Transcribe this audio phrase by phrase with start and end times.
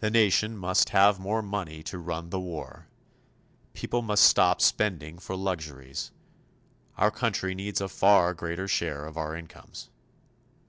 [0.00, 2.88] The nation must have more money to run the war.
[3.74, 6.10] People must stop spending for luxuries.
[6.96, 9.88] Our country needs a far greater share of our incomes.